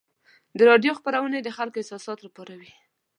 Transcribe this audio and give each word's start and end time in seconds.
د 0.57 0.59
راډیو 0.69 0.97
خپرونې 0.99 1.39
د 1.43 1.49
خلکو 1.57 1.79
احساسات 1.79 2.17
راپاروي. 2.21 2.71